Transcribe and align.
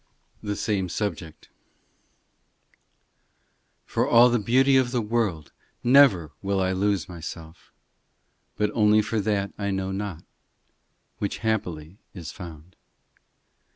THE 0.41 0.55
SAME 0.55 0.89
SUBJECT 0.89 1.49
FOR 3.85 4.07
all 4.07 4.31
the 4.31 4.39
beauty 4.39 4.75
of 4.75 4.89
the 4.89 4.99
world 4.99 5.51
Never 5.83 6.31
will 6.41 6.59
I 6.59 6.71
lose 6.71 7.07
myself, 7.07 7.71
But 8.57 8.71
only 8.73 9.03
for 9.03 9.19
that 9.19 9.53
I 9.59 9.69
know 9.69 9.91
not, 9.91 10.23
Which 11.19 11.37
happily 11.45 11.99
is 12.15 12.31
found. 12.31 12.75